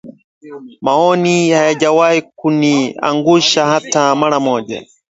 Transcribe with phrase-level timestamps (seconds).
[0.81, 4.85] Maono hayajawahi kuniangusha hata mara moja